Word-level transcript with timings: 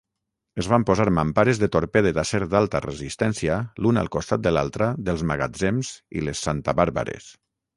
Es 0.61 0.67
van 0.69 0.83
posar 0.89 1.03
mampares 1.17 1.59
de 1.63 1.69
torpede 1.75 2.13
d'acer 2.19 2.39
d'alta 2.55 2.81
resistència 2.87 3.59
l'una 3.83 4.05
al 4.07 4.09
costat 4.19 4.45
de 4.47 4.55
l'altra 4.57 4.89
dels 5.11 5.25
magatzems 5.33 5.93
i 6.21 6.27
les 6.31 6.43
santabàrbares. 6.49 7.31